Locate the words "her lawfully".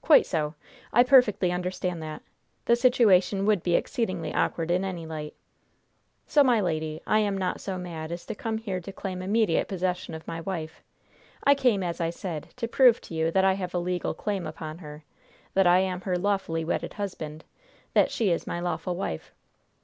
16.02-16.64